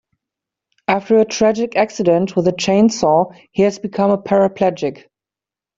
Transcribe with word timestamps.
After 0.87 1.19
a 1.19 1.25
tragic 1.25 1.75
accident 1.75 2.35
with 2.35 2.47
a 2.47 2.53
chainsaw 2.53 3.35
he 3.51 3.61
has 3.61 3.77
become 3.77 4.09
a 4.09 4.17
paraplegic. 4.17 5.03